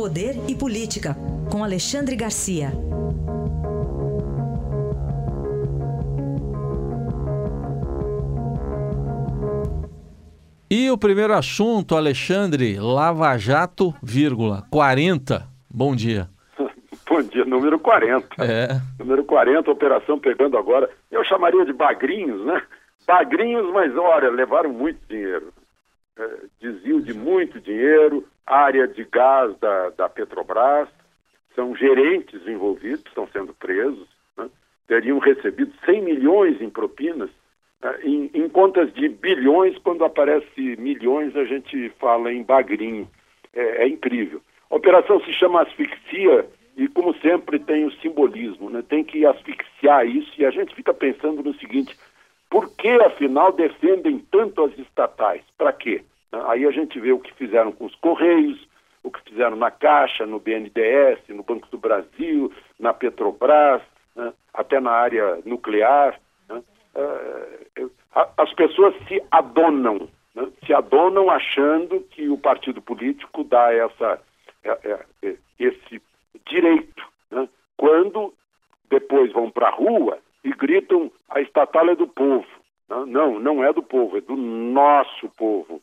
[0.00, 1.14] Poder e Política,
[1.52, 2.70] com Alexandre Garcia.
[10.70, 15.46] E o primeiro assunto, Alexandre, Lava Jato, vírgula, 40.
[15.68, 16.30] Bom dia.
[17.06, 18.42] Bom dia, número 40.
[18.42, 18.80] É.
[18.98, 20.88] Número 40, operação pegando agora.
[21.10, 22.62] Eu chamaria de bagrinhos, né?
[23.06, 25.52] Bagrinhos, mas olha, levaram muito dinheiro.
[26.20, 30.86] É, desvio de muito dinheiro, área de gás da, da Petrobras,
[31.54, 34.50] são gerentes envolvidos, estão sendo presos, né?
[34.86, 37.30] teriam recebido 100 milhões em propinas
[37.82, 43.08] é, em, em, contas de bilhões, quando aparece milhões, a gente fala em bagrinho.
[43.54, 44.42] É, é, incrível.
[44.70, 46.46] A operação se chama asfixia
[46.76, 48.84] e, como sempre, tem o simbolismo, né?
[48.86, 51.96] tem que asfixiar isso e a gente fica pensando no seguinte:
[52.50, 55.42] por que, afinal, defendem tanto as estatais?
[55.56, 56.04] Para quê?
[56.32, 58.68] Aí a gente vê o que fizeram com os Correios,
[59.02, 63.82] o que fizeram na Caixa, no BNDES, no Banco do Brasil, na Petrobras,
[64.14, 64.32] né?
[64.52, 66.20] até na área nuclear.
[66.48, 66.62] Né?
[66.94, 67.86] É,
[68.36, 70.48] as pessoas se adonam, né?
[70.64, 74.20] se adonam achando que o partido político dá essa,
[74.62, 76.02] é, é, esse
[76.46, 77.48] direito, né?
[77.76, 78.34] quando
[78.88, 82.46] depois vão para a rua e gritam a estatal é do povo.
[82.88, 83.04] Né?
[83.06, 85.80] Não, não é do povo, é do nosso povo,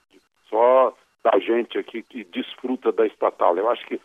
[0.49, 3.57] só da gente aqui que desfruta da estatal.
[3.57, 3.99] Eu acho que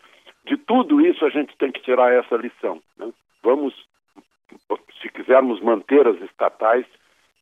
[0.45, 2.81] de tudo isso a gente tem que tirar essa lição.
[2.97, 3.11] Né?
[3.41, 3.73] Vamos,
[5.01, 6.85] se quisermos manter as estatais,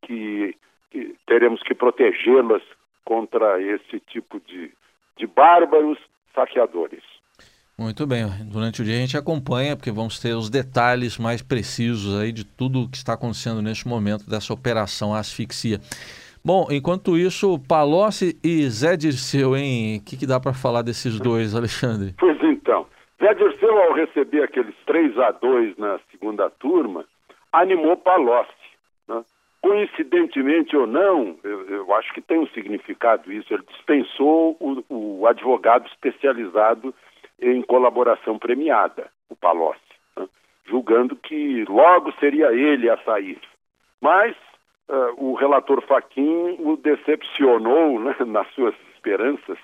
[0.04, 0.56] que,
[0.92, 2.62] que teremos que protegê-las
[3.04, 4.72] contra esse tipo de,
[5.18, 5.98] de bárbaros
[6.34, 7.04] saqueadores.
[7.78, 8.26] Muito bem.
[8.46, 12.44] Durante o dia a gente acompanha, porque vamos ter os detalhes mais precisos aí de
[12.44, 15.80] tudo o que está acontecendo neste momento dessa operação asfixia.
[16.44, 19.98] Bom, enquanto isso, Palocci e Zé Dirceu, hein?
[19.98, 22.16] O que, que dá para falar desses dois, Alexandre?
[22.20, 22.86] Pois então,
[23.22, 27.06] Zé Dirceu, ao receber aqueles 3 a 2 na segunda turma,
[27.52, 28.62] animou Palocci
[29.62, 35.28] coincidentemente ou não, eu, eu, acho que tem um significado isso, ele dispensou o, o
[35.28, 36.94] advogado especializado
[37.40, 39.80] em colaboração premiada, o Palocci,
[40.18, 40.28] né?
[40.66, 43.40] julgando que logo seria ele a sair.
[44.02, 44.36] Mas
[44.92, 49.58] uh, o relator Faquim o decepcionou né, nas suas esperanças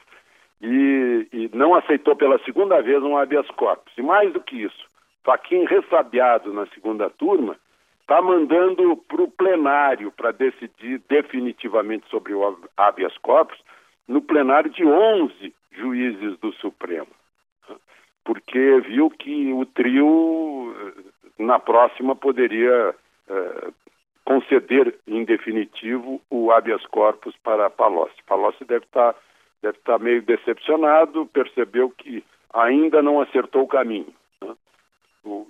[0.61, 3.93] e, e, não aceitou pela segunda vez um habeas corpus.
[3.97, 4.87] E mais do que isso,
[5.23, 7.55] Faquim, ressabiado na segunda turma,
[8.01, 13.59] está mandando para o plenário para decidir definitivamente sobre o habeas corpus
[14.07, 17.09] no plenário de 11 juízes do Supremo,
[18.23, 20.73] porque viu que o trio
[21.37, 22.95] na próxima poderia
[23.29, 23.67] eh,
[24.27, 28.21] conceder em definitivo o habeas corpus para Palocci.
[28.25, 29.19] Palocci deve estar tá,
[29.61, 32.21] deve estar tá meio decepcionado, percebeu que
[32.53, 34.13] ainda não acertou o caminho.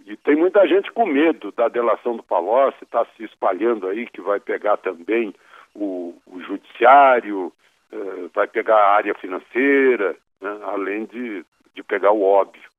[0.05, 4.21] E tem muita gente com medo da delação do Palocci, está se espalhando aí que
[4.21, 5.33] vai pegar também
[5.73, 7.51] o, o judiciário,
[7.91, 12.69] eh, vai pegar a área financeira, né, além de, de pegar o óbvio.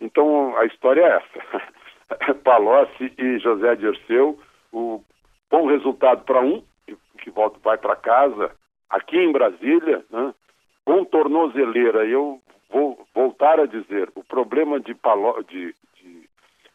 [0.00, 2.34] Então a história é essa.
[2.44, 4.38] Palocci e José Dirceu,
[4.72, 5.02] o
[5.54, 8.50] bom resultado para um, que, que volta, vai para casa,
[8.90, 10.34] aqui em Brasília, né,
[10.84, 12.04] com tornozeleira.
[12.04, 15.72] Eu vou voltar a dizer, o problema de, Palo, de,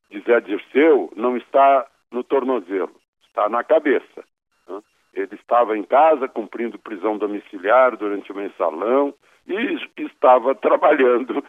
[0.09, 2.95] de Zé Dirceu não está no tornozelo,
[3.27, 4.23] está na cabeça.
[4.65, 4.81] Né?
[5.13, 9.13] Ele estava em casa cumprindo prisão domiciliar durante o mensalão
[9.45, 11.43] e estava trabalhando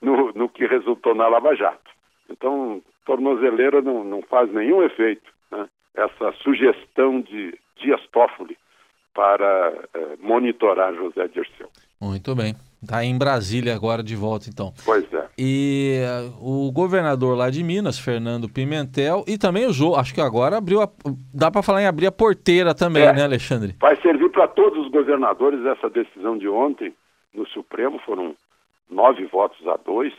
[0.00, 1.90] no, no que resultou na Lava Jato.
[2.30, 5.30] Então, tornozeleira não, não faz nenhum efeito.
[5.94, 8.56] Essa sugestão de Dias Toffoli
[9.14, 11.68] para eh, monitorar José Dirceu.
[12.00, 12.54] Muito bem.
[12.82, 14.72] Está em Brasília agora de volta, então.
[14.84, 15.28] Pois é.
[15.38, 16.00] E
[16.40, 20.56] uh, o governador lá de Minas, Fernando Pimentel, e também o Jô, acho que agora
[20.56, 20.88] abriu a,
[21.32, 23.76] dá para falar em abrir a porteira também, é, né, Alexandre?
[23.78, 26.92] Vai servir para todos os governadores essa decisão de ontem
[27.32, 28.34] no Supremo, foram
[28.90, 30.12] nove votos a dois.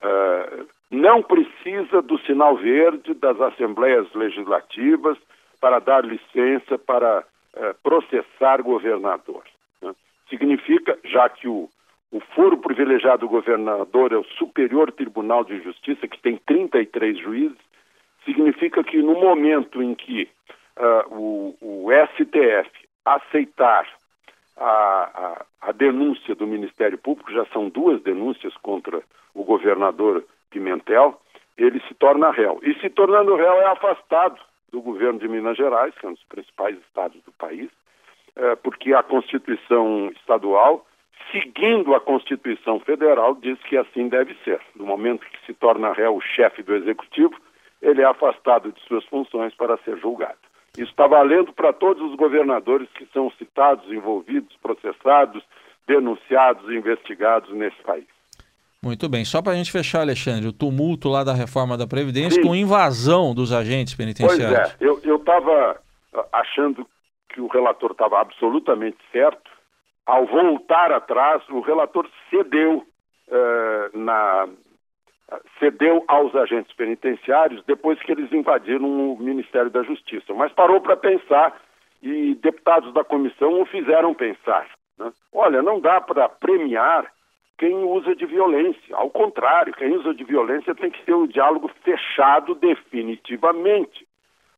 [0.00, 5.18] Uh, não precisa do sinal verde das assembleias legislativas
[5.60, 7.24] para dar licença para
[7.54, 9.42] uh, processar governador.
[9.82, 9.94] Né?
[10.28, 11.68] Significa, já que o
[12.10, 17.58] o foro privilegiado do governador é o Superior Tribunal de Justiça, que tem 33 juízes.
[18.24, 20.28] Significa que no momento em que
[20.78, 22.70] uh, o, o, STF
[23.04, 23.86] aceitar
[24.56, 29.02] a, a, a, denúncia do Ministério Público, já são duas denúncias contra
[29.34, 30.24] o governador
[30.56, 31.20] Pimentel,
[31.58, 32.58] ele se torna réu.
[32.62, 34.40] E se tornando réu, é afastado
[34.72, 37.70] do governo de Minas Gerais, que é um dos principais estados do país,
[38.36, 40.86] uh, porque a Constituição estadual
[41.32, 44.60] seguindo a Constituição Federal, diz que assim deve ser.
[44.76, 47.34] No momento que se torna réu o chefe do Executivo,
[47.82, 50.38] ele é afastado de suas funções para ser julgado.
[50.74, 55.42] Isso está valendo para todos os governadores que são citados, envolvidos, processados,
[55.86, 58.06] denunciados, investigados nesse país.
[58.86, 59.24] Muito bem.
[59.24, 62.46] Só para a gente fechar, Alexandre, o tumulto lá da reforma da Previdência Sim.
[62.46, 64.76] com invasão dos agentes penitenciários.
[64.78, 65.76] Pois é, eu estava
[66.32, 66.86] achando
[67.28, 69.50] que o relator estava absolutamente certo.
[70.06, 72.86] Ao voltar atrás, o relator cedeu
[73.28, 74.48] uh, na
[75.58, 80.96] cedeu aos agentes penitenciários depois que eles invadiram o Ministério da Justiça, mas parou para
[80.96, 81.60] pensar
[82.00, 84.68] e deputados da comissão o fizeram pensar.
[84.96, 85.10] Né?
[85.32, 87.10] Olha, não dá para premiar
[87.58, 88.94] quem usa de violência.
[88.94, 94.06] Ao contrário, quem usa de violência tem que ter o diálogo fechado definitivamente,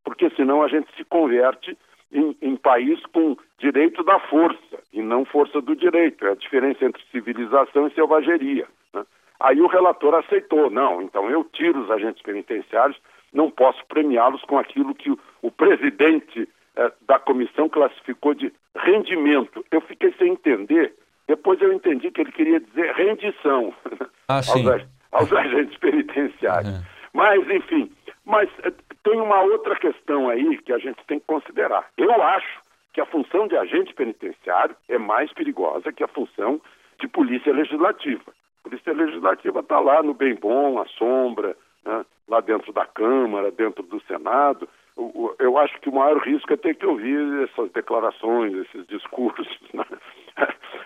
[0.04, 1.76] porque senão a gente se converte
[2.12, 6.26] em, em, país com direito da força e não força do direito.
[6.26, 8.66] É a diferença entre civilização e selvageria.
[8.92, 9.04] Né?
[9.38, 12.98] Aí o relator aceitou, não, então eu tiro os agentes penitenciários,
[13.32, 19.64] não posso premiá-los com aquilo que o, o presidente eh, da comissão classificou de rendimento.
[19.70, 20.94] Eu fiquei sem entender,
[21.28, 23.72] depois eu entendi que ele queria dizer rendição
[24.26, 24.48] ah, aos,
[25.12, 26.78] aos, agentes penitenciários.
[26.78, 26.84] Uhum.
[27.12, 27.92] Mas, enfim,
[28.24, 28.72] mas eh,
[29.04, 31.86] tem uma outra questão aí que a gente tem que considerar.
[31.96, 32.60] Eu acho
[32.92, 36.60] que a função de agente penitenciário é mais perigosa que a função
[36.98, 38.32] de polícia legislativa.
[38.60, 42.04] A polícia legislativa está lá no bem bom, à sombra, né?
[42.26, 44.68] lá dentro da Câmara, dentro do Senado.
[45.38, 49.46] Eu acho que o maior risco é ter que ouvir essas declarações, esses discursos.
[49.72, 49.84] Né?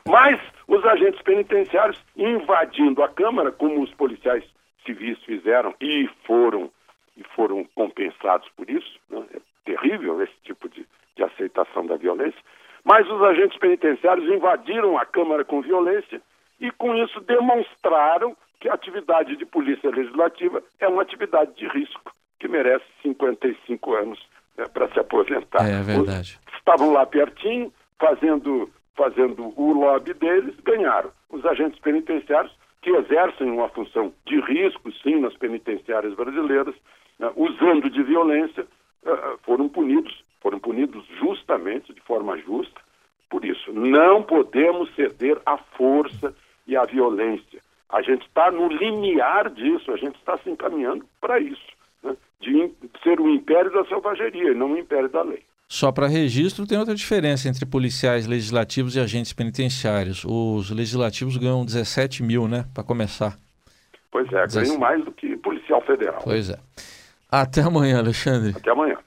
[0.08, 4.44] Mas os agentes penitenciários invadindo a Câmara, como os policiais
[4.84, 6.70] civis fizeram e foram
[7.16, 9.22] e foram compensados por isso, né?
[9.34, 12.40] é terrível esse tipo de, de aceitação da violência.
[12.84, 16.20] Mas os agentes penitenciários invadiram a Câmara com violência
[16.60, 22.12] e, com isso, demonstraram que a atividade de polícia legislativa é uma atividade de risco,
[22.38, 24.18] que merece 55 anos
[24.56, 25.68] né, para se aposentar.
[25.68, 26.40] É, é verdade.
[26.46, 31.10] Os, estavam lá pertinho, fazendo, fazendo o lobby deles, ganharam.
[31.30, 32.52] Os agentes penitenciários,
[32.82, 36.74] que exercem uma função de risco, sim, nas penitenciárias brasileiras,
[37.18, 38.66] né, usando de violência,
[39.04, 40.22] uh, foram punidos.
[40.40, 42.80] Foram punidos justamente, de forma justa,
[43.30, 43.72] por isso.
[43.72, 46.34] Não podemos ceder à força
[46.66, 47.60] e à violência.
[47.88, 51.62] A gente está no limiar disso, a gente está se encaminhando para isso,
[52.02, 52.16] né?
[52.40, 52.72] de
[53.02, 55.42] ser o império da selvageria e não o império da lei.
[55.72, 60.22] Só para registro, tem outra diferença entre policiais legislativos e agentes penitenciários.
[60.22, 63.38] Os legislativos ganham 17 mil, né, para começar.
[64.10, 66.20] Pois é, ganham mais do que policial federal.
[66.22, 66.58] Pois é.
[67.30, 68.52] Até amanhã, Alexandre.
[68.54, 68.98] Até amanhã.